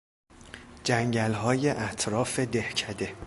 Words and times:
جنگلهای 0.83 1.69
اطراف 1.69 2.39
دهکده 2.39 3.15